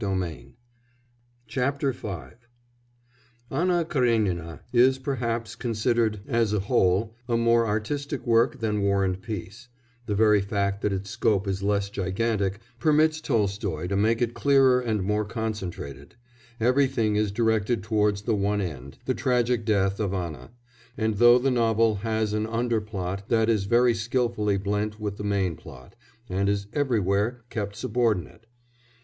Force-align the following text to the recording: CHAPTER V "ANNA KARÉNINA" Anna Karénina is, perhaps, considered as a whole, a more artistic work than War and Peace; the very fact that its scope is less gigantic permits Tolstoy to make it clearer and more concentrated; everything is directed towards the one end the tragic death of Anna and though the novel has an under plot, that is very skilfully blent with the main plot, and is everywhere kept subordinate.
CHAPTER 1.45 1.91
V 1.91 2.07
"ANNA 2.07 2.25
KARÉNINA" 3.51 3.51
Anna 3.51 3.85
Karénina 3.85 4.59
is, 4.73 4.97
perhaps, 4.97 5.53
considered 5.55 6.21
as 6.25 6.53
a 6.53 6.61
whole, 6.61 7.13
a 7.29 7.37
more 7.37 7.67
artistic 7.67 8.25
work 8.25 8.61
than 8.61 8.81
War 8.81 9.05
and 9.05 9.21
Peace; 9.21 9.67
the 10.07 10.15
very 10.15 10.41
fact 10.41 10.81
that 10.81 10.91
its 10.91 11.11
scope 11.11 11.47
is 11.47 11.61
less 11.61 11.91
gigantic 11.91 12.57
permits 12.79 13.21
Tolstoy 13.21 13.85
to 13.85 13.95
make 13.95 14.23
it 14.23 14.33
clearer 14.33 14.79
and 14.81 15.03
more 15.03 15.23
concentrated; 15.23 16.15
everything 16.59 17.15
is 17.15 17.31
directed 17.31 17.83
towards 17.83 18.23
the 18.23 18.33
one 18.33 18.59
end 18.59 18.97
the 19.05 19.13
tragic 19.13 19.63
death 19.65 19.99
of 19.99 20.15
Anna 20.15 20.49
and 20.97 21.17
though 21.17 21.37
the 21.37 21.51
novel 21.51 21.97
has 21.97 22.33
an 22.33 22.47
under 22.47 22.81
plot, 22.81 23.29
that 23.29 23.49
is 23.49 23.65
very 23.65 23.93
skilfully 23.93 24.57
blent 24.57 24.99
with 24.99 25.17
the 25.17 25.23
main 25.23 25.55
plot, 25.55 25.95
and 26.27 26.49
is 26.49 26.65
everywhere 26.73 27.43
kept 27.51 27.75
subordinate. 27.75 28.47